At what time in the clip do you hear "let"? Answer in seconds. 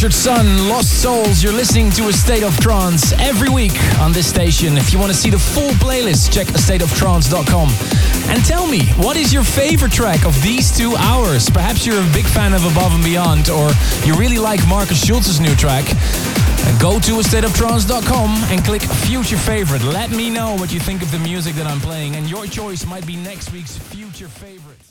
19.82-20.12